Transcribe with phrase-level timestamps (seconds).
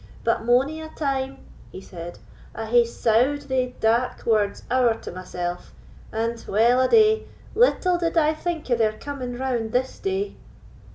[0.23, 2.17] But mony a time," he said,
[2.55, 5.75] "I hae soughed thae dark words ower to myself,
[6.11, 7.27] and, well a day!
[7.53, 10.37] little did I think of their coming round this day."